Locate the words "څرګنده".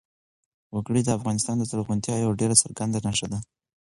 2.63-2.99